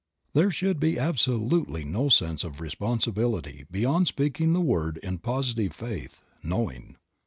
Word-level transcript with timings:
There 0.33 0.49
should 0.49 0.79
be 0.79 0.97
absolutely 0.97 1.83
no 1.83 2.09
sense 2.09 2.43
of 2.43 2.59
responsibility 2.59 3.67
beyond 3.69 4.07
speaking 4.07 4.51
the 4.51 4.59
word 4.59 4.97
in 5.03 5.19
positive 5.19 5.73
faith, 5.73 6.21
knowing. 6.41 6.95